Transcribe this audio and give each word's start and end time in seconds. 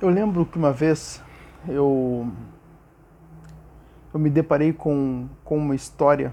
Eu 0.00 0.08
lembro 0.08 0.46
que 0.46 0.56
uma 0.56 0.72
vez 0.72 1.22
eu, 1.68 2.26
eu 4.14 4.18
me 4.18 4.30
deparei 4.30 4.72
com, 4.72 5.28
com 5.44 5.58
uma 5.58 5.74
história 5.74 6.32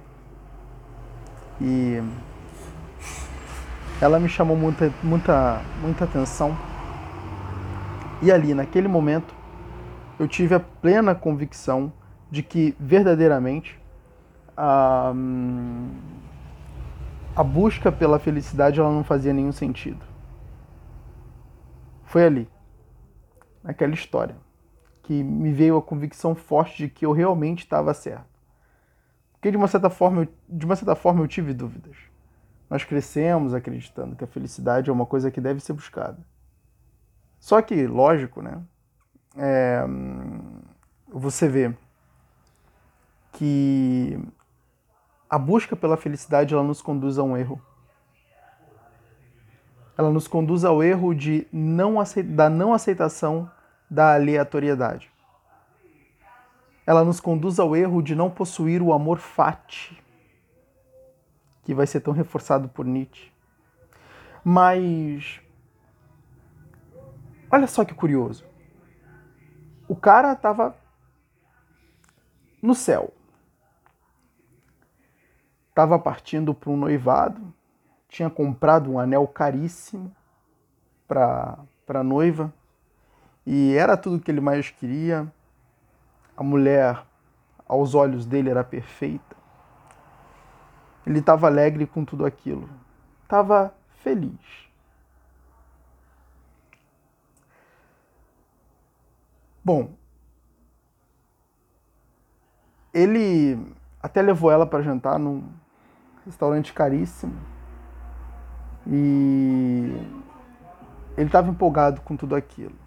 e 1.60 2.02
ela 4.00 4.22
me 4.22 4.30
chamou 4.30 4.56
muita, 4.56 4.90
muita, 5.04 5.62
muita 5.82 6.06
atenção. 6.06 6.58
E 8.22 8.32
ali, 8.32 8.54
naquele 8.54 8.88
momento, 8.88 9.36
eu 10.18 10.30
tive 10.30 10.56
a 10.56 10.62
plena 10.62 11.14
convicção 11.14 11.92
de 12.32 12.42
que 12.42 12.74
verdadeiramente 12.80 13.78
a, 14.56 15.14
a 17.36 17.44
busca 17.44 17.92
pela 17.92 18.18
felicidade 18.18 18.80
ela 18.80 18.94
não 18.94 19.04
fazia 19.04 19.34
nenhum 19.34 19.52
sentido. 19.52 20.06
Foi 22.06 22.26
ali 22.26 22.48
naquela 23.68 23.94
história, 23.94 24.38
que 25.04 25.22
me 25.22 25.52
veio 25.52 25.76
a 25.76 25.82
convicção 25.82 26.34
forte 26.34 26.78
de 26.78 26.90
que 26.90 27.06
eu 27.06 27.12
realmente 27.12 27.60
estava 27.60 27.94
certo. 27.94 28.26
Porque 29.34 29.52
de 29.52 29.58
uma 29.58 29.68
certa 29.68 29.90
forma, 29.90 30.22
eu, 30.22 30.28
de 30.48 30.66
uma 30.66 30.76
certa 30.78 30.96
forma 30.96 31.22
eu 31.22 31.28
tive 31.28 31.54
dúvidas. 31.54 31.98
Nós 32.70 32.86
crescemos 32.86 33.54
acreditando 33.54 34.16
que 34.16 34.24
a 34.24 34.28
felicidade 34.28 34.90
é 34.90 34.94
uma 34.94 35.06
coisa 35.06 35.30
que 35.30 35.42
deve 35.42 35.60
ser 35.60 35.74
buscada. 35.74 36.18
Só 37.40 37.62
que, 37.62 37.86
lógico, 37.86 38.42
né? 38.42 38.64
É, 39.36 39.84
você 41.10 41.48
vê 41.50 41.76
que 43.34 44.18
a 45.30 45.38
busca 45.38 45.76
pela 45.76 45.98
felicidade 45.98 46.54
ela 46.54 46.64
nos 46.64 46.82
conduz 46.82 47.20
a 47.20 47.24
um 47.24 47.36
erro 47.38 47.62
ela 49.98 50.12
nos 50.12 50.28
conduz 50.28 50.64
ao 50.64 50.84
erro 50.84 51.14
de 51.14 51.48
não 51.52 51.96
da 52.26 52.50
não 52.50 52.74
aceitação 52.74 53.50
da 53.90 54.14
aleatoriedade. 54.16 55.12
Ela 56.86 57.04
nos 57.04 57.20
conduz 57.20 57.60
ao 57.60 57.76
erro 57.76 58.02
de 58.02 58.16
não 58.16 58.30
possuir 58.30 58.82
o 58.82 58.94
amor 58.94 59.18
fati, 59.18 60.02
que 61.64 61.74
vai 61.74 61.86
ser 61.86 62.02
tão 62.02 62.14
reforçado 62.14 62.70
por 62.70 62.86
Nietzsche. 62.86 63.32
Mas 64.44 65.42
olha 67.52 67.68
só 67.68 67.84
que 67.84 67.94
curioso. 67.94 68.46
O 69.88 69.96
cara 69.96 70.34
estava 70.34 70.76
no 72.62 72.74
céu. 72.74 73.14
Estava 75.70 76.00
partindo 76.00 76.54
para 76.54 76.70
um 76.70 76.78
noivado, 76.78 77.54
tinha 78.08 78.30
comprado 78.30 78.92
um 78.92 78.98
anel 78.98 79.28
caríssimo 79.28 80.16
para 81.08 81.58
a 81.90 82.04
noiva 82.04 82.52
e 83.50 83.74
era 83.78 83.96
tudo 83.96 84.20
que 84.20 84.30
ele 84.30 84.42
mais 84.42 84.70
queria. 84.70 85.26
A 86.36 86.44
mulher, 86.44 87.02
aos 87.66 87.96
olhos 87.96 88.26
dele, 88.26 88.50
era 88.50 88.62
perfeita. 88.62 89.38
Ele 91.06 91.20
estava 91.20 91.48
alegre 91.48 91.88
com 91.88 92.04
tudo 92.04 92.26
aquilo, 92.26 92.70
estava 93.24 93.74
feliz. 94.04 94.68
Bom, 99.64 99.94
ele 102.94 103.58
até 104.04 104.22
levou 104.22 104.52
ela 104.52 104.66
para 104.66 104.84
jantar 104.84 105.18
num 105.18 105.50
restaurante 106.26 106.74
caríssimo 106.74 107.38
e 108.86 109.94
ele 111.16 111.28
estava 111.28 111.50
empolgado 111.50 112.02
com 112.02 112.18
tudo 112.18 112.36
aquilo. 112.36 112.87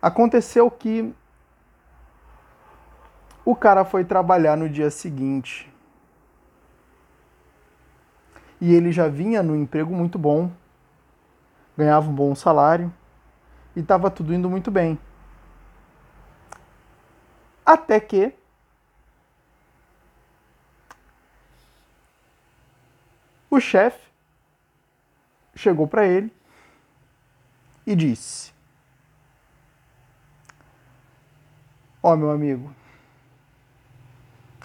Aconteceu 0.00 0.70
que 0.70 1.14
o 3.44 3.54
cara 3.54 3.84
foi 3.84 4.04
trabalhar 4.04 4.56
no 4.56 4.68
dia 4.68 4.90
seguinte. 4.90 5.72
E 8.60 8.74
ele 8.74 8.90
já 8.90 9.08
vinha 9.08 9.42
no 9.42 9.54
emprego 9.54 9.94
muito 9.94 10.18
bom, 10.18 10.50
ganhava 11.76 12.08
um 12.08 12.14
bom 12.14 12.34
salário 12.34 12.92
e 13.74 13.80
estava 13.80 14.10
tudo 14.10 14.34
indo 14.34 14.48
muito 14.48 14.70
bem. 14.70 14.98
Até 17.64 18.00
que 18.00 18.32
o 23.50 23.60
chefe 23.60 24.10
chegou 25.54 25.86
para 25.86 26.06
ele 26.06 26.32
e 27.86 27.94
disse: 27.94 28.55
Ó, 32.02 32.12
oh, 32.12 32.16
meu 32.16 32.30
amigo, 32.30 32.70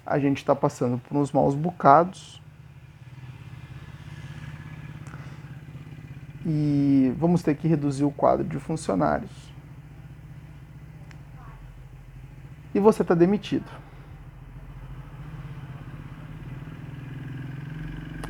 a 0.05 0.19
gente 0.19 0.37
está 0.37 0.55
passando 0.55 0.97
por 0.97 1.17
uns 1.17 1.31
maus 1.31 1.55
bocados 1.55 2.41
e 6.45 7.13
vamos 7.17 7.41
ter 7.41 7.55
que 7.55 7.67
reduzir 7.67 8.03
o 8.03 8.11
quadro 8.11 8.45
de 8.45 8.59
funcionários. 8.59 9.51
E 12.73 12.79
você 12.79 13.01
está 13.01 13.13
demitido. 13.13 13.69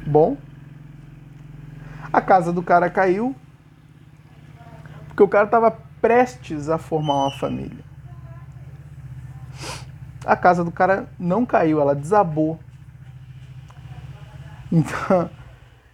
Bom, 0.05 0.37
a 2.11 2.21
casa 2.21 2.51
do 2.51 2.61
cara 2.61 2.89
caiu 2.89 3.35
porque 5.07 5.23
o 5.23 5.27
cara 5.27 5.45
estava 5.45 5.71
prestes 6.01 6.69
a 6.69 6.77
formar 6.77 7.13
uma 7.13 7.31
família. 7.37 7.90
A 10.25 10.35
casa 10.35 10.63
do 10.63 10.71
cara 10.71 11.09
não 11.17 11.45
caiu, 11.45 11.81
ela 11.81 11.95
desabou. 11.95 12.59
Então, 14.71 15.29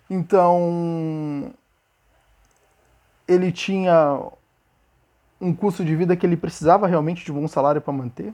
então 0.09 1.53
ele 3.27 3.51
tinha 3.51 4.21
um 5.39 5.53
custo 5.53 5.83
de 5.83 5.95
vida 5.95 6.15
que 6.15 6.25
ele 6.25 6.37
precisava 6.37 6.87
realmente 6.87 7.25
de 7.25 7.31
um 7.31 7.41
bom 7.41 7.47
salário 7.47 7.81
para 7.81 7.93
manter. 7.93 8.33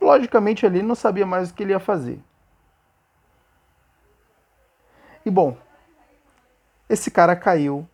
Logicamente, 0.00 0.66
ali 0.66 0.78
ele 0.78 0.86
não 0.86 0.94
sabia 0.94 1.26
mais 1.26 1.50
o 1.50 1.54
que 1.54 1.62
ele 1.62 1.72
ia 1.72 1.80
fazer. 1.80 2.20
E 5.24 5.30
bom, 5.30 5.56
esse 6.88 7.10
cara 7.10 7.36
caiu 7.36 7.88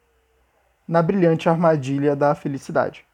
na 0.86 1.02
brilhante 1.02 1.48
armadilha 1.48 2.16
da 2.16 2.34
felicidade. 2.34 3.07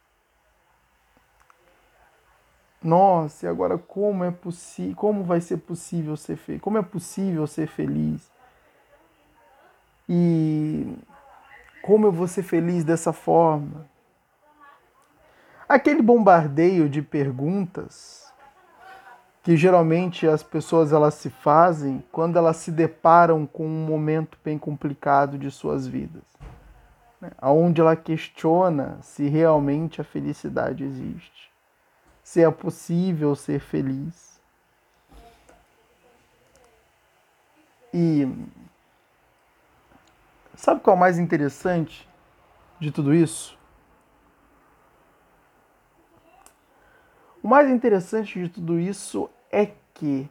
Nossa, 2.84 3.46
e 3.46 3.48
agora 3.48 3.78
como 3.78 4.24
é 4.24 4.30
possível? 4.30 4.94
Como 4.94 5.24
vai 5.24 5.40
ser 5.40 5.56
possível 5.56 6.18
ser 6.18 6.36
feliz? 6.36 6.60
Como 6.60 6.76
é 6.76 6.82
possível 6.82 7.46
ser 7.46 7.66
feliz? 7.66 8.30
E 10.06 10.94
como 11.82 12.06
eu 12.06 12.12
vou 12.12 12.28
ser 12.28 12.42
feliz 12.42 12.84
dessa 12.84 13.10
forma? 13.10 13.86
Aquele 15.66 16.02
bombardeio 16.02 16.86
de 16.86 17.00
perguntas 17.00 18.30
que 19.42 19.56
geralmente 19.56 20.26
as 20.26 20.42
pessoas 20.42 20.92
elas 20.92 21.14
se 21.14 21.30
fazem 21.30 22.04
quando 22.12 22.36
elas 22.36 22.58
se 22.58 22.70
deparam 22.70 23.46
com 23.46 23.66
um 23.66 23.86
momento 23.86 24.38
bem 24.44 24.58
complicado 24.58 25.38
de 25.38 25.50
suas 25.50 25.86
vidas, 25.86 26.22
né? 27.18 27.30
onde 27.40 27.80
ela 27.80 27.96
questiona 27.96 28.98
se 29.00 29.26
realmente 29.26 30.02
a 30.02 30.04
felicidade 30.04 30.84
existe, 30.84 31.53
se 32.24 32.42
é 32.42 32.50
possível 32.50 33.36
ser 33.36 33.60
feliz. 33.60 34.40
E 37.92 38.26
sabe 40.56 40.80
qual 40.80 40.94
é 40.94 40.96
o 40.96 41.00
mais 41.00 41.18
interessante 41.18 42.08
de 42.80 42.90
tudo 42.90 43.14
isso? 43.14 43.56
O 47.42 47.46
mais 47.46 47.68
interessante 47.68 48.42
de 48.42 48.48
tudo 48.48 48.80
isso 48.80 49.30
é 49.52 49.66
que 49.92 50.28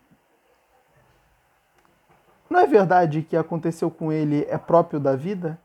não 2.50 2.60
é 2.60 2.68
verdade 2.68 3.22
que 3.22 3.38
aconteceu 3.38 3.90
com 3.90 4.12
ele 4.12 4.46
é 4.50 4.58
próprio 4.58 5.00
da 5.00 5.16
vida? 5.16 5.60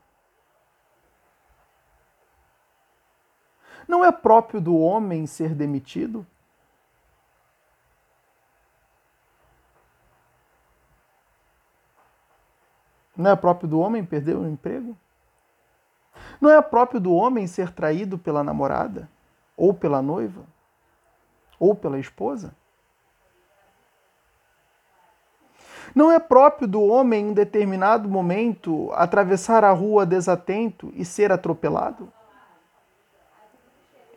Não 3.89 4.05
é 4.05 4.11
próprio 4.11 4.61
do 4.61 4.77
homem 4.77 5.27
ser 5.27 5.53
demitido? 5.53 6.25
Não 13.17 13.31
é 13.31 13.35
próprio 13.35 13.67
do 13.67 13.81
homem 13.81 14.05
perder 14.05 14.37
o 14.37 14.47
emprego? 14.47 14.95
Não 16.39 16.49
é 16.49 16.61
próprio 16.61 17.01
do 17.01 17.13
homem 17.13 17.47
ser 17.47 17.73
traído 17.73 18.17
pela 18.17 18.45
namorada 18.45 19.09
ou 19.57 19.73
pela 19.73 20.01
noiva? 20.01 20.45
ou 21.59 21.75
pela 21.75 21.99
esposa? 21.99 22.55
Não 25.93 26.11
é 26.11 26.19
próprio 26.19 26.67
do 26.67 26.81
homem 26.81 27.29
em 27.29 27.33
determinado 27.33 28.07
momento 28.07 28.91
atravessar 28.93 29.63
a 29.63 29.71
rua 29.71 30.05
desatento 30.05 30.93
e 30.95 31.03
ser 31.03 31.31
atropelado? 31.31 32.11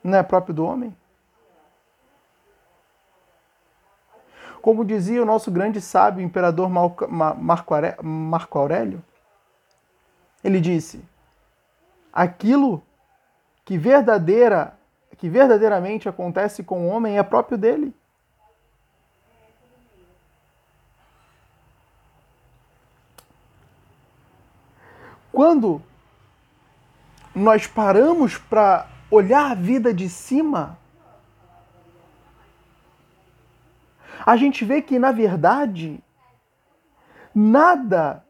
Não 0.03 0.19
é 0.19 0.23
próprio 0.23 0.55
do 0.55 0.65
homem? 0.65 0.97
Como 4.61 4.85
dizia 4.85 5.23
o 5.23 5.27
nosso 5.27 5.51
grande 5.51 5.81
sábio, 5.81 6.23
imperador 6.23 6.71
Marco 6.71 8.59
Aurélio, 8.59 9.03
ele 10.45 10.61
disse: 10.61 11.05
aquilo 12.13 12.83
que 13.65 13.77
verdadeira 13.77 14.77
que 15.19 15.29
verdadeiramente 15.29 16.09
acontece 16.09 16.65
com 16.65 16.87
o 16.87 16.89
homem 16.89 17.17
é 17.17 17.23
próprio 17.23 17.57
dele. 17.57 17.95
Quando 25.31 25.81
nós 27.33 27.67
paramos 27.69 28.37
para 28.37 28.89
olhar 29.13 29.51
a 29.51 29.55
vida 29.55 29.93
de 29.93 30.09
cima, 30.09 30.79
a 34.25 34.37
gente 34.37 34.65
vê 34.65 34.81
que, 34.81 34.99
na 34.99 35.13
verdade, 35.13 36.03
nada, 37.35 38.25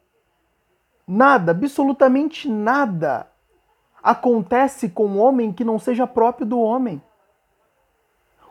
nada, 1.07 1.53
absolutamente 1.53 2.49
nada, 2.49 3.29
acontece 4.03 4.89
com 4.89 5.07
o 5.07 5.19
homem 5.19 5.53
que 5.53 5.63
não 5.63 5.79
seja 5.79 6.05
próprio 6.05 6.45
do 6.45 6.61
homem. 6.61 7.01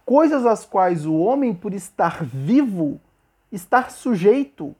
Coisas 0.05 0.45
às 0.45 0.65
quais 0.65 1.05
o 1.05 1.15
homem, 1.15 1.53
por 1.53 1.73
estar 1.73 2.23
vivo, 2.23 2.99
está 3.51 3.89
sujeito. 3.89 4.73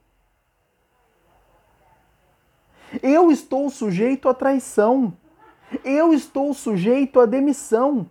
Eu 3.02 3.30
estou 3.30 3.68
sujeito 3.68 4.26
à 4.26 4.34
traição. 4.34 5.12
Eu 5.84 6.12
estou 6.12 6.52
sujeito 6.54 7.20
à 7.20 7.26
demissão. 7.26 8.06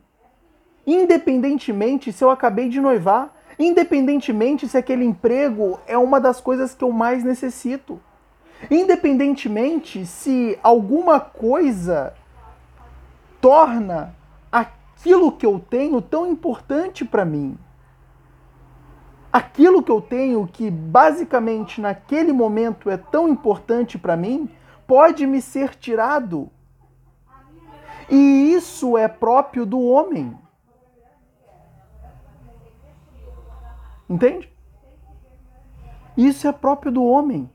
Independentemente 0.86 2.12
se 2.12 2.24
eu 2.24 2.30
acabei 2.30 2.70
de 2.70 2.82
noivar, 2.82 3.34
independentemente 3.60 4.68
se 4.68 4.78
aquele 4.78 5.06
emprego 5.06 5.80
é 5.86 5.98
uma 5.98 6.20
das 6.20 6.42
coisas 6.42 6.74
que 6.74 6.84
eu 6.84 6.92
mais 6.92 7.24
necessito. 7.24 8.00
Independentemente 8.70 10.06
se 10.06 10.58
alguma 10.62 11.20
coisa 11.20 12.14
torna 13.40 14.16
aquilo 14.52 15.32
que 15.32 15.46
eu 15.46 15.60
tenho 15.60 16.02
tão 16.02 16.28
importante 16.28 17.04
para 17.04 17.26
mim. 17.26 17.58
Aquilo 19.34 19.82
que 19.82 19.92
eu 19.92 20.02
tenho 20.02 20.46
que 20.46 20.70
basicamente 20.70 21.80
naquele 21.80 22.34
momento 22.34 22.90
é 22.90 22.98
tão 22.98 23.30
importante 23.30 23.98
para 23.98 24.18
mim, 24.18 24.50
pode 24.86 25.26
me 25.26 25.42
ser 25.42 25.74
tirado. 25.76 26.50
E 28.12 28.54
isso 28.54 28.98
é 28.98 29.08
próprio 29.08 29.66
do 29.66 29.80
homem. 29.80 30.38
Entende? 34.10 34.54
Isso 36.18 36.46
é 36.46 36.52
próprio 36.52 36.92
do 36.92 37.04
homem. 37.06 37.50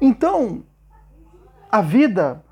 Então, 0.00 0.64
a 1.70 1.82
vida 1.82 2.42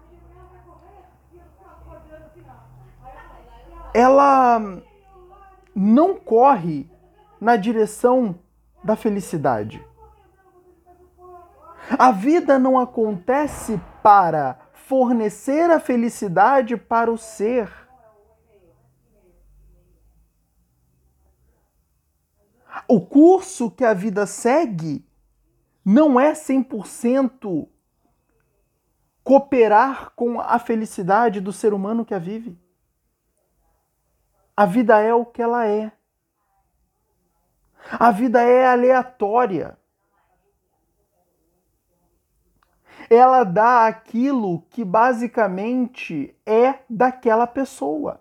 ela 3.94 4.60
não 5.74 6.16
corre 6.16 6.90
na 7.40 7.56
direção 7.56 8.38
da 8.82 8.96
felicidade. 8.96 9.84
A 11.96 12.10
vida 12.10 12.58
não 12.58 12.78
acontece 12.78 13.80
para 14.02 14.58
fornecer 14.88 15.70
a 15.70 15.78
felicidade 15.78 16.74
para 16.74 17.12
o 17.12 17.18
ser. 17.18 17.70
O 22.88 22.98
curso 22.98 23.70
que 23.70 23.84
a 23.84 23.92
vida 23.92 24.24
segue 24.24 25.06
não 25.84 26.18
é 26.18 26.32
100% 26.32 27.68
cooperar 29.22 30.12
com 30.16 30.40
a 30.40 30.58
felicidade 30.58 31.38
do 31.38 31.52
ser 31.52 31.74
humano 31.74 32.02
que 32.02 32.14
a 32.14 32.18
vive. 32.18 32.58
A 34.56 34.64
vida 34.64 34.98
é 35.00 35.12
o 35.12 35.26
que 35.26 35.42
ela 35.42 35.66
é. 35.66 35.92
A 37.92 38.10
vida 38.10 38.40
é 38.40 38.66
aleatória. 38.66 39.77
Ela 43.10 43.44
dá 43.44 43.86
aquilo 43.86 44.62
que 44.70 44.84
basicamente 44.84 46.36
é 46.44 46.74
daquela 46.88 47.46
pessoa. 47.46 48.20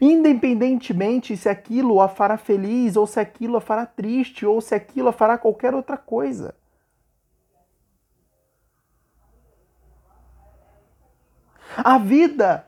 Independentemente 0.00 1.36
se 1.36 1.48
aquilo 1.48 2.00
a 2.00 2.08
fará 2.08 2.36
feliz, 2.36 2.96
ou 2.96 3.06
se 3.06 3.18
aquilo 3.18 3.56
a 3.56 3.60
fará 3.60 3.86
triste, 3.86 4.46
ou 4.46 4.60
se 4.60 4.74
aquilo 4.74 5.08
a 5.08 5.12
fará 5.12 5.36
qualquer 5.36 5.74
outra 5.74 5.96
coisa. 5.96 6.54
A 11.76 11.98
vida, 11.98 12.66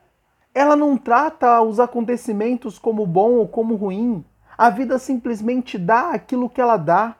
ela 0.53 0.75
não 0.75 0.97
trata 0.97 1.61
os 1.61 1.79
acontecimentos 1.79 2.79
como 2.79 3.05
bom 3.05 3.33
ou 3.33 3.47
como 3.47 3.75
ruim. 3.75 4.25
A 4.57 4.69
vida 4.69 4.99
simplesmente 4.99 5.77
dá 5.77 6.11
aquilo 6.11 6.49
que 6.49 6.61
ela 6.61 6.77
dá. 6.77 7.15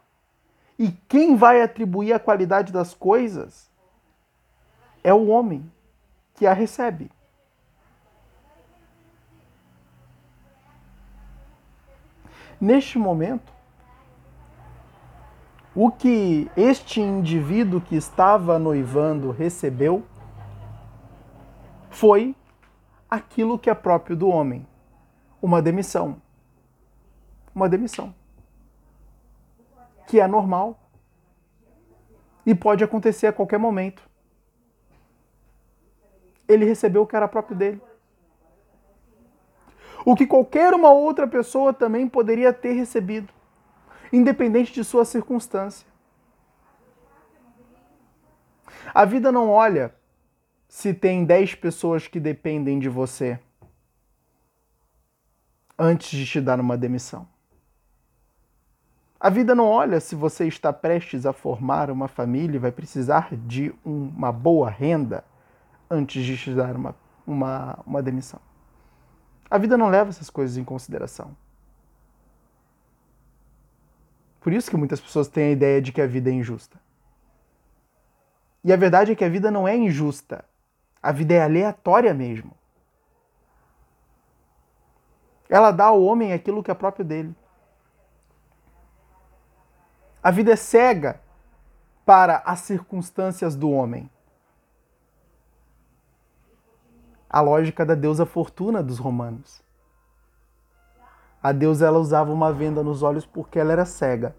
E 0.77 0.91
quem 1.07 1.35
vai 1.35 1.61
atribuir 1.61 2.13
a 2.13 2.19
qualidade 2.19 2.71
das 2.71 2.93
coisas 2.93 3.69
é 5.03 5.13
o 5.13 5.27
homem 5.27 5.69
que 6.33 6.47
a 6.47 6.53
recebe. 6.53 7.11
Neste 12.59 12.97
momento, 12.97 13.51
o 15.75 15.91
que 15.91 16.49
este 16.55 17.01
indivíduo 17.01 17.81
que 17.81 17.95
estava 17.95 18.57
noivando 18.57 19.31
recebeu 19.31 20.03
foi 21.89 22.35
aquilo 23.09 23.59
que 23.59 23.69
é 23.69 23.73
próprio 23.75 24.15
do 24.15 24.27
homem: 24.27 24.65
uma 25.41 25.61
demissão. 25.61 26.21
Uma 27.53 27.69
demissão 27.69 28.15
que 30.13 30.19
é 30.19 30.27
normal 30.27 30.79
e 32.45 32.53
pode 32.53 32.83
acontecer 32.83 33.25
a 33.25 33.33
qualquer 33.33 33.57
momento. 33.57 34.07
Ele 36.47 36.65
recebeu 36.65 37.01
o 37.01 37.07
que 37.07 37.15
era 37.15 37.27
próprio 37.27 37.57
dele. 37.57 37.81
O 40.05 40.15
que 40.15 40.27
qualquer 40.27 40.71
uma 40.71 40.91
outra 40.91 41.27
pessoa 41.27 41.73
também 41.73 42.07
poderia 42.07 42.53
ter 42.53 42.73
recebido, 42.73 43.33
independente 44.11 44.71
de 44.71 44.83
sua 44.83 45.03
circunstância. 45.03 45.87
A 48.93 49.05
vida 49.05 49.31
não 49.31 49.49
olha 49.49 49.95
se 50.67 50.93
tem 50.93 51.25
10 51.25 51.55
pessoas 51.55 52.07
que 52.07 52.19
dependem 52.19 52.77
de 52.77 52.87
você 52.87 53.39
antes 55.75 56.11
de 56.11 56.23
te 56.23 56.39
dar 56.39 56.59
uma 56.59 56.77
demissão. 56.77 57.32
A 59.23 59.29
vida 59.29 59.55
não 59.55 59.69
olha 59.69 60.01
se 60.01 60.15
você 60.15 60.45
está 60.49 60.73
prestes 60.73 61.25
a 61.25 61.31
formar 61.31 61.89
uma 61.89 62.09
família 62.09 62.57
e 62.57 62.59
vai 62.59 62.73
precisar 62.73 63.33
de 63.33 63.73
uma 63.81 64.33
boa 64.33 64.69
renda 64.69 65.23
antes 65.89 66.25
de 66.25 66.35
te 66.35 66.53
dar 66.53 66.75
uma, 66.75 66.93
uma, 67.25 67.79
uma 67.87 68.03
demissão. 68.03 68.41
A 69.49 69.57
vida 69.57 69.77
não 69.77 69.87
leva 69.87 70.09
essas 70.09 70.29
coisas 70.29 70.57
em 70.57 70.63
consideração. 70.65 71.33
Por 74.41 74.51
isso 74.51 74.69
que 74.69 74.75
muitas 74.75 74.99
pessoas 74.99 75.29
têm 75.29 75.45
a 75.45 75.51
ideia 75.51 75.81
de 75.81 75.93
que 75.93 76.01
a 76.01 76.07
vida 76.07 76.29
é 76.29 76.33
injusta. 76.33 76.77
E 78.61 78.73
a 78.73 78.75
verdade 78.75 79.13
é 79.13 79.15
que 79.15 79.23
a 79.23 79.29
vida 79.29 79.49
não 79.49 79.65
é 79.65 79.73
injusta. 79.73 80.43
A 81.01 81.13
vida 81.13 81.33
é 81.33 81.41
aleatória 81.41 82.13
mesmo. 82.13 82.51
Ela 85.47 85.71
dá 85.71 85.85
ao 85.85 86.03
homem 86.03 86.33
aquilo 86.33 86.61
que 86.61 86.69
é 86.69 86.73
próprio 86.73 87.05
dele. 87.05 87.33
A 90.23 90.31
vida 90.31 90.53
é 90.53 90.55
cega 90.55 91.19
para 92.05 92.37
as 92.45 92.59
circunstâncias 92.59 93.57
do 93.57 93.69
homem. 93.69 94.09
A 97.29 97.41
lógica 97.41 97.85
da 97.85 97.93
deusa 97.93 98.25
Fortuna 98.25 98.81
dos 98.81 98.99
romanos. 98.99 99.61
A 101.41 101.51
deusa 101.51 101.87
ela 101.87 101.99
usava 101.99 102.31
uma 102.31 102.53
venda 102.53 102.81
nos 102.81 103.03
olhos 103.03 103.25
porque 103.25 103.59
ela 103.59 103.73
era 103.73 103.83
cega, 103.83 104.33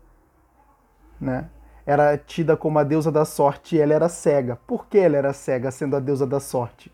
né? 1.21 1.50
Era 1.85 2.17
tida 2.17 2.57
como 2.57 2.79
a 2.79 2.83
deusa 2.83 3.12
da 3.12 3.26
sorte 3.26 3.76
e 3.76 3.81
ela 3.81 3.93
era 3.93 4.09
cega. 4.09 4.57
Por 4.67 4.87
que 4.87 4.97
ela 4.97 5.19
era 5.19 5.35
cega 5.35 5.71
sendo 5.71 5.97
a 5.97 6.00
deusa 6.00 6.26
da 6.26 6.41
sorte? 6.41 6.91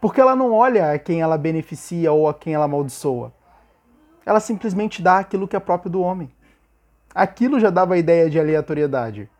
Porque 0.00 0.22
ela 0.22 0.34
não 0.34 0.54
olha 0.54 0.90
a 0.90 0.98
quem 0.98 1.20
ela 1.20 1.36
beneficia 1.36 2.10
ou 2.12 2.26
a 2.26 2.32
quem 2.32 2.54
ela 2.54 2.64
amaldiçoa. 2.64 3.30
Ela 4.24 4.40
simplesmente 4.40 5.02
dá 5.02 5.18
aquilo 5.18 5.46
que 5.46 5.54
é 5.54 5.60
próprio 5.60 5.90
do 5.90 6.00
homem. 6.00 6.34
Aquilo 7.16 7.58
já 7.58 7.70
dava 7.70 7.94
a 7.94 7.96
ideia 7.96 8.28
de 8.28 8.38
aleatoriedade. 8.38 9.30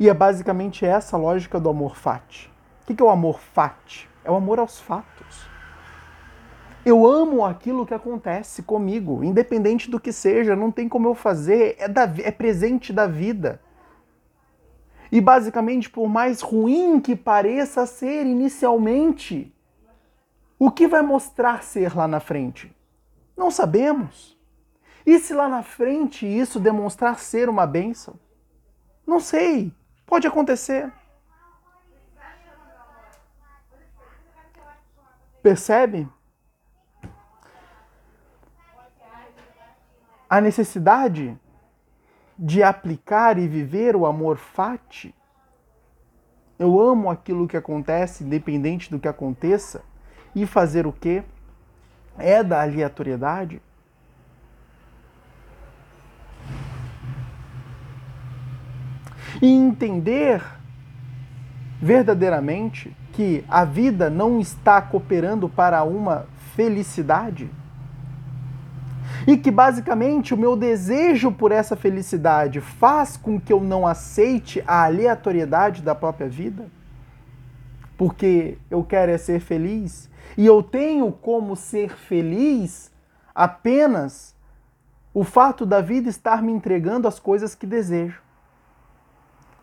E 0.00 0.08
é 0.08 0.12
basicamente 0.12 0.84
essa 0.84 1.16
a 1.16 1.20
lógica 1.20 1.60
do 1.60 1.68
amor 1.68 1.94
fati. 1.94 2.50
O 2.82 2.86
que 2.86 3.00
é 3.00 3.06
o 3.06 3.08
amor 3.08 3.38
fati? 3.38 4.10
É 4.24 4.30
o 4.30 4.34
amor 4.34 4.58
aos 4.58 4.80
fatos. 4.80 5.46
Eu 6.84 7.06
amo 7.06 7.44
aquilo 7.44 7.86
que 7.86 7.94
acontece 7.94 8.60
comigo, 8.60 9.22
independente 9.22 9.88
do 9.88 10.00
que 10.00 10.12
seja, 10.12 10.56
não 10.56 10.72
tem 10.72 10.88
como 10.88 11.06
eu 11.06 11.14
fazer, 11.14 11.76
é, 11.78 11.86
da, 11.86 12.02
é 12.02 12.32
presente 12.32 12.92
da 12.92 13.06
vida. 13.06 13.60
E 15.12 15.20
basicamente, 15.20 15.88
por 15.88 16.08
mais 16.08 16.40
ruim 16.40 16.98
que 16.98 17.14
pareça 17.14 17.86
ser 17.86 18.26
inicialmente, 18.26 19.54
o 20.58 20.72
que 20.72 20.88
vai 20.88 21.02
mostrar 21.02 21.62
ser 21.62 21.96
lá 21.96 22.08
na 22.08 22.18
frente? 22.18 22.74
Não 23.42 23.50
sabemos. 23.50 24.38
E 25.04 25.18
se 25.18 25.34
lá 25.34 25.48
na 25.48 25.64
frente 25.64 26.24
isso 26.24 26.60
demonstrar 26.60 27.18
ser 27.18 27.48
uma 27.48 27.66
bênção? 27.66 28.14
Não 29.04 29.18
sei. 29.18 29.74
Pode 30.06 30.28
acontecer. 30.28 30.92
Percebe? 35.42 36.08
A 40.30 40.40
necessidade 40.40 41.36
de 42.38 42.62
aplicar 42.62 43.38
e 43.38 43.48
viver 43.48 43.96
o 43.96 44.06
amor 44.06 44.36
fati. 44.36 45.12
Eu 46.60 46.78
amo 46.78 47.10
aquilo 47.10 47.48
que 47.48 47.56
acontece, 47.56 48.22
independente 48.22 48.88
do 48.88 49.00
que 49.00 49.08
aconteça, 49.08 49.84
e 50.32 50.46
fazer 50.46 50.86
o 50.86 50.92
que? 50.92 51.24
É 52.18 52.42
da 52.42 52.62
aleatoriedade. 52.62 53.60
E 59.40 59.48
entender 59.48 60.42
verdadeiramente 61.80 62.96
que 63.12 63.44
a 63.48 63.64
vida 63.64 64.08
não 64.08 64.38
está 64.38 64.80
cooperando 64.80 65.48
para 65.48 65.82
uma 65.82 66.26
felicidade 66.54 67.50
e 69.26 69.36
que 69.36 69.50
basicamente 69.50 70.34
o 70.34 70.36
meu 70.36 70.56
desejo 70.56 71.30
por 71.30 71.52
essa 71.52 71.76
felicidade 71.76 72.60
faz 72.60 73.16
com 73.16 73.40
que 73.40 73.52
eu 73.52 73.60
não 73.60 73.86
aceite 73.86 74.62
a 74.66 74.84
aleatoriedade 74.84 75.82
da 75.82 75.94
própria 75.94 76.28
vida, 76.28 76.66
porque 77.96 78.58
eu 78.70 78.82
quero 78.84 79.12
é 79.12 79.18
ser 79.18 79.40
feliz 79.40 80.10
e 80.36 80.46
eu 80.46 80.62
tenho 80.62 81.12
como 81.12 81.54
ser 81.56 81.90
feliz 81.90 82.92
apenas 83.34 84.34
o 85.14 85.24
fato 85.24 85.66
da 85.66 85.80
vida 85.80 86.08
estar 86.08 86.42
me 86.42 86.52
entregando 86.52 87.06
as 87.06 87.18
coisas 87.18 87.54
que 87.54 87.66
desejo. 87.66 88.20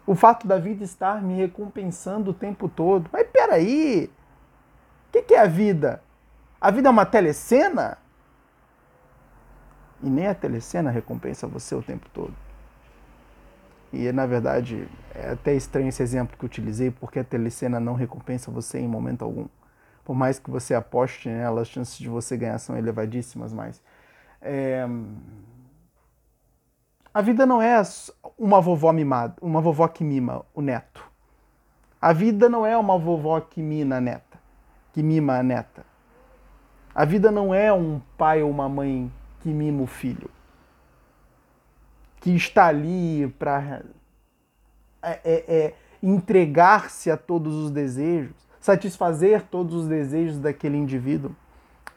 O 0.05 0.15
fato 0.15 0.47
da 0.47 0.57
vida 0.57 0.83
estar 0.83 1.21
me 1.21 1.35
recompensando 1.35 2.31
o 2.31 2.33
tempo 2.33 2.67
todo. 2.67 3.09
Mas 3.11 3.27
peraí, 3.27 4.11
o 5.07 5.11
que, 5.11 5.21
que 5.21 5.33
é 5.33 5.39
a 5.39 5.47
vida? 5.47 6.03
A 6.59 6.71
vida 6.71 6.89
é 6.89 6.91
uma 6.91 7.05
telecena? 7.05 7.97
E 10.01 10.09
nem 10.09 10.27
a 10.27 10.35
telecena 10.35 10.89
recompensa 10.89 11.47
você 11.47 11.75
o 11.75 11.81
tempo 11.81 12.07
todo. 12.13 12.33
E 13.91 14.11
na 14.11 14.25
verdade 14.25 14.87
é 15.15 15.31
até 15.31 15.53
estranho 15.53 15.89
esse 15.89 16.01
exemplo 16.03 16.37
que 16.37 16.45
utilizei, 16.45 16.91
porque 16.91 17.19
a 17.19 17.23
telecena 17.23 17.79
não 17.79 17.93
recompensa 17.93 18.51
você 18.51 18.79
em 18.79 18.87
momento 18.87 19.23
algum. 19.23 19.47
Por 20.05 20.15
mais 20.15 20.39
que 20.39 20.49
você 20.49 20.73
aposte 20.73 21.29
nela, 21.29 21.61
as 21.61 21.67
chances 21.67 21.97
de 21.97 22.09
você 22.09 22.37
ganhar 22.37 22.57
são 22.59 22.77
elevadíssimas, 22.77 23.53
mas. 23.53 23.81
É... 24.41 24.87
A 27.11 27.21
vida 27.21 27.45
não 27.45 27.61
é 27.61 27.81
uma 28.37 28.61
vovó 28.61 28.93
mimada, 28.93 29.35
uma 29.41 29.59
vovó 29.59 29.87
que 29.87 30.03
mima 30.03 30.45
o 30.53 30.61
neto. 30.61 31.03
A 31.99 32.13
vida 32.13 32.47
não 32.47 32.65
é 32.65 32.77
uma 32.77 32.97
vovó 32.97 33.41
que 33.41 33.61
mima 33.61 33.97
a 33.97 34.01
neta, 34.01 34.39
que 34.93 35.03
mima 35.03 35.37
a 35.37 35.43
neta. 35.43 35.83
A 36.93 37.03
vida 37.05 37.31
não 37.31 37.53
é 37.53 37.73
um 37.73 37.99
pai 38.17 38.41
ou 38.41 38.49
uma 38.49 38.69
mãe 38.69 39.11
que 39.41 39.49
mima 39.49 39.81
o 39.81 39.87
filho, 39.87 40.29
que 42.19 42.35
está 42.35 42.67
ali 42.67 43.27
para 43.39 43.83
é, 45.01 45.19
é, 45.23 45.45
é, 45.47 45.73
entregar-se 46.03 47.09
a 47.09 47.17
todos 47.17 47.55
os 47.55 47.71
desejos, 47.71 48.35
satisfazer 48.59 49.43
todos 49.43 49.73
os 49.73 49.87
desejos 49.87 50.37
daquele 50.37 50.77
indivíduo. 50.77 51.35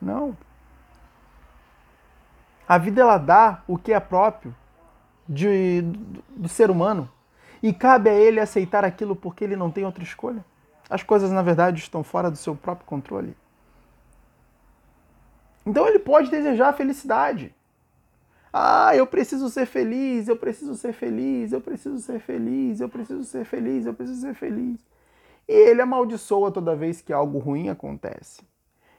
Não. 0.00 0.36
A 2.68 2.78
vida 2.78 3.00
ela 3.00 3.18
dá 3.18 3.62
o 3.66 3.76
que 3.76 3.92
é 3.92 4.00
próprio 4.00 4.54
de, 5.28 5.82
do, 5.82 6.24
do 6.42 6.48
ser 6.48 6.70
humano 6.70 7.10
e 7.62 7.72
cabe 7.72 8.10
a 8.10 8.14
ele 8.14 8.40
aceitar 8.40 8.84
aquilo 8.84 9.14
porque 9.14 9.44
ele 9.44 9.56
não 9.56 9.70
tem 9.70 9.84
outra 9.84 10.02
escolha. 10.02 10.44
As 10.88 11.02
coisas, 11.02 11.30
na 11.30 11.42
verdade, 11.42 11.78
estão 11.78 12.02
fora 12.04 12.30
do 12.30 12.36
seu 12.36 12.54
próprio 12.54 12.86
controle. 12.86 13.36
Então 15.64 15.86
ele 15.86 15.98
pode 15.98 16.30
desejar 16.30 16.72
felicidade. 16.72 17.54
Ah, 18.52 18.94
eu 18.94 19.06
preciso 19.06 19.49
ser 19.49 19.64
feliz, 19.64 20.28
eu 20.28 20.37
preciso 20.37 20.75
ser 20.75 20.92
feliz, 20.92 21.52
eu 21.52 21.61
preciso 21.61 21.99
ser 22.00 22.21
feliz, 22.21 22.80
eu 22.80 22.88
preciso 22.88 23.25
ser 23.25 23.47
feliz, 23.47 23.87
eu 23.87 23.94
preciso 23.94 24.21
ser 24.21 24.35
feliz. 24.35 24.78
E 25.49 25.52
ele 25.52 25.80
amaldiçoa 25.80 26.52
toda 26.52 26.76
vez 26.76 27.00
que 27.00 27.14
algo 27.14 27.38
ruim 27.38 27.71
acontece. 27.71 28.42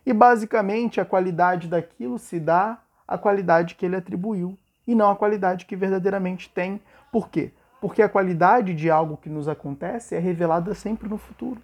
E 0.03 0.12
basicamente 0.12 1.00
a 1.00 1.05
qualidade 1.05 1.67
daquilo 1.67 2.17
se 2.17 2.39
dá 2.39 2.81
à 3.07 3.15
qualidade 3.15 3.75
que 3.75 3.86
ele 3.86 3.95
atribuiu 3.95 4.57
e 4.88 4.95
não 4.95 5.12
à 5.12 5.15
qualidade 5.15 5.65
que 5.65 5.75
verdadeiramente 5.75 6.50
tem. 6.50 6.81
Por 7.12 7.29
quê? 7.29 7.51
Porque 7.79 8.01
a 8.01 8.10
qualidade 8.10 8.74
de 8.74 8.89
algo 8.89 9.17
que 9.17 9.29
nos 9.29 9.48
acontece 9.48 10.15
é 10.15 10.19
revelada 10.19 10.74
sempre 10.74 11.07
no 11.07 11.17
futuro. 11.17 11.62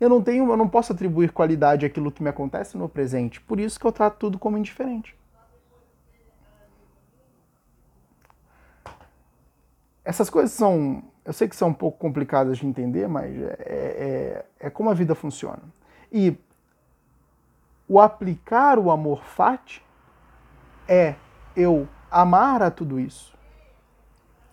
Eu 0.00 0.08
não 0.08 0.22
tenho, 0.22 0.48
eu 0.48 0.56
não 0.56 0.68
posso 0.68 0.92
atribuir 0.92 1.32
qualidade 1.32 1.84
àquilo 1.84 2.12
que 2.12 2.22
me 2.22 2.28
acontece 2.28 2.78
no 2.78 2.88
presente. 2.88 3.40
Por 3.40 3.58
isso 3.58 3.80
que 3.80 3.86
eu 3.86 3.90
trato 3.90 4.18
tudo 4.18 4.38
como 4.38 4.56
indiferente. 4.56 5.17
Essas 10.08 10.30
coisas 10.30 10.52
são, 10.52 11.02
eu 11.22 11.34
sei 11.34 11.46
que 11.46 11.54
são 11.54 11.68
um 11.68 11.74
pouco 11.74 11.98
complicadas 11.98 12.56
de 12.56 12.66
entender, 12.66 13.06
mas 13.06 13.30
é, 13.36 13.56
é, 13.60 14.44
é 14.58 14.70
como 14.70 14.88
a 14.88 14.94
vida 14.94 15.14
funciona. 15.14 15.60
E 16.10 16.34
o 17.86 18.00
aplicar 18.00 18.78
o 18.78 18.90
amor 18.90 19.22
fati 19.22 19.84
é 20.88 21.14
eu 21.54 21.86
amar 22.10 22.62
a 22.62 22.70
tudo 22.70 22.98
isso. 22.98 23.36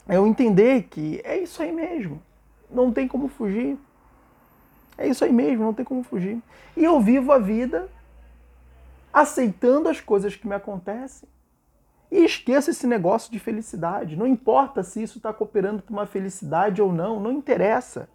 É 0.09 0.17
eu 0.17 0.27
entender 0.27 0.89
que 0.89 1.21
é 1.24 1.38
isso 1.38 1.63
aí 1.63 1.71
mesmo. 1.71 2.21
Não 2.69 2.91
tem 2.91 3.07
como 3.07 3.29
fugir. 3.29 3.79
É 4.97 5.07
isso 5.07 5.24
aí 5.24 5.31
mesmo, 5.31 5.63
não 5.63 5.74
tem 5.74 5.85
como 5.85 6.03
fugir. 6.03 6.43
E 6.75 6.83
eu 6.83 7.00
vivo 7.00 7.31
a 7.31 7.39
vida 7.39 7.89
aceitando 9.13 9.88
as 9.88 10.01
coisas 10.01 10.35
que 10.35 10.50
me 10.50 10.55
acontecem. 10.55 11.29
E 12.12 12.24
esqueça 12.24 12.71
esse 12.71 12.85
negócio 12.85 13.31
de 13.31 13.39
felicidade. 13.39 14.15
Não 14.15 14.27
importa 14.27 14.83
se 14.83 15.01
isso 15.01 15.17
está 15.17 15.33
cooperando 15.33 15.81
para 15.81 15.93
uma 15.93 16.05
felicidade 16.05 16.81
ou 16.81 16.93
não, 16.93 17.19
não 17.19 17.31
interessa. 17.31 18.07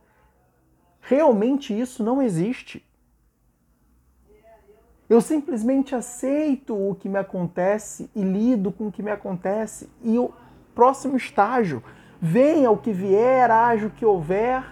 Realmente 1.01 1.79
isso 1.79 2.05
não 2.05 2.23
existe. 2.23 2.87
Eu 5.09 5.21
simplesmente 5.21 5.95
aceito 5.95 6.73
o 6.73 6.95
que 6.95 7.09
me 7.09 7.19
acontece 7.19 8.09
e 8.15 8.23
lido 8.23 8.71
com 8.71 8.87
o 8.87 8.93
que 8.93 9.03
me 9.03 9.11
acontece. 9.11 9.91
E 10.05 10.17
o 10.19 10.33
próximo 10.73 11.17
estágio, 11.17 11.83
venha 12.21 12.71
o 12.71 12.79
que 12.79 12.93
vier, 12.93 13.51
haja 13.51 13.89
o 13.89 13.91
que 13.91 14.05
houver, 14.05 14.65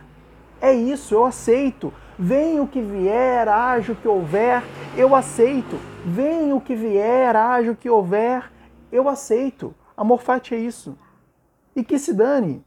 é 0.60 0.72
isso, 0.72 1.14
eu 1.14 1.25
aceito. 1.25 1.92
Venha 2.18 2.62
o 2.62 2.68
que 2.68 2.80
vier, 2.80 3.48
haja 3.48 3.92
o 3.92 3.96
que 3.96 4.08
houver, 4.08 4.62
eu 4.96 5.14
aceito. 5.14 5.78
Venha 6.04 6.54
o 6.54 6.60
que 6.60 6.75
vier, 6.75 7.34
haja 7.37 7.72
o 7.72 7.76
que 7.76 7.88
houver, 7.88 8.50
eu 8.90 9.09
aceito. 9.09 9.75
Amor 9.97 10.21
fati 10.21 10.54
é 10.54 10.59
isso. 10.59 10.97
E 11.75 11.85
que 11.85 11.99
se 11.99 12.12
dane. 12.12 12.64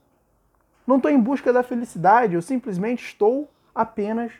Não 0.85 0.97
estou 0.97 1.11
em 1.11 1.19
busca 1.19 1.53
da 1.53 1.63
felicidade, 1.63 2.33
eu 2.33 2.41
simplesmente 2.41 3.05
estou 3.05 3.49
apenas 3.73 4.31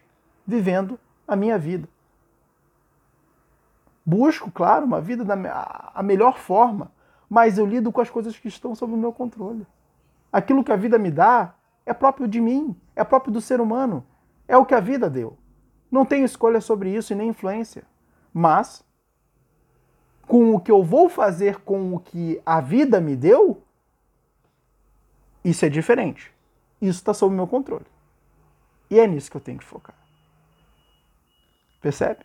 vivendo 0.46 1.00
a 1.28 1.36
minha 1.36 1.58
vida. 1.58 1.88
Busco, 4.06 4.52
claro, 4.52 4.86
uma 4.86 5.00
vida 5.00 5.24
da 5.24 5.92
a 5.94 6.02
melhor 6.04 6.38
forma, 6.40 6.92
mas 7.30 7.58
eu 7.58 7.66
lido 7.66 7.92
com 7.92 8.02
as 8.02 8.10
coisas 8.10 8.38
que 8.38 8.48
estão 8.48 8.74
sob 8.76 8.94
o 8.94 8.98
meu 8.98 9.14
controle. 9.14 9.66
Aquilo 10.34 10.64
que 10.64 10.72
a 10.72 10.76
vida 10.76 10.98
me 10.98 11.12
dá, 11.12 11.54
é 11.86 11.94
próprio 11.94 12.28
de 12.28 12.42
mim, 12.42 12.76
é 12.96 13.04
próprio 13.04 13.32
do 13.32 13.40
ser 13.40 13.62
humano, 13.62 14.06
é 14.48 14.58
o 14.58 14.66
que 14.66 14.76
a 14.76 14.80
vida 14.80 15.10
deu. 15.10 15.38
Não 15.90 16.06
tenho 16.06 16.26
escolha 16.26 16.60
sobre 16.60 16.94
isso 16.94 17.14
e 17.14 17.16
nem 17.16 17.30
influência. 17.30 17.84
Mas, 18.34 18.84
com 20.32 20.56
o 20.56 20.62
que 20.62 20.72
eu 20.72 20.82
vou 20.82 21.10
fazer 21.10 21.58
com 21.58 21.94
o 21.94 22.00
que 22.00 22.42
a 22.46 22.62
vida 22.62 23.02
me 23.02 23.18
deu, 23.18 23.62
isso 25.44 25.66
é 25.66 25.68
diferente. 25.68 26.32
Isso 26.82 27.00
está 27.00 27.14
sob 27.14 27.36
meu 27.36 27.46
controle. 27.46 27.86
E 28.90 28.98
é 28.98 29.06
nisso 29.06 29.30
que 29.30 29.36
eu 29.36 29.42
tenho 29.42 29.58
que 29.58 29.66
focar. 29.66 29.94
Percebe? 31.82 32.24